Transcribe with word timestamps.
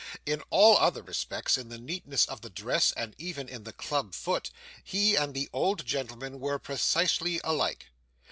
In 0.25 0.41
all 0.49 0.77
other 0.77 1.03
respects, 1.03 1.59
in 1.59 1.69
the 1.69 1.77
neatness 1.77 2.25
of 2.25 2.41
the 2.41 2.49
dress, 2.49 2.91
and 2.93 3.13
even 3.19 3.47
in 3.47 3.65
the 3.65 3.71
club 3.71 4.15
foot, 4.15 4.49
he 4.83 5.15
and 5.15 5.35
the 5.35 5.47
old 5.53 5.85
gentleman 5.85 6.39
were 6.39 6.57
precisely 6.57 7.39
alike. 7.43 7.85